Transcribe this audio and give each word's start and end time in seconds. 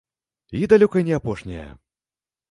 І 0.59 0.61
далёка 0.71 1.03
не 1.09 1.13
апошняя. 1.19 1.67